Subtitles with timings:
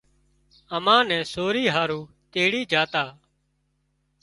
[0.75, 1.99] امان نين سوري هارو
[2.33, 3.05] تيڙي جھا تا